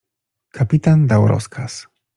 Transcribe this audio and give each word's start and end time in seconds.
Kapitan 0.51 1.07
dał 1.07 1.27
rozkaz. 1.27 1.87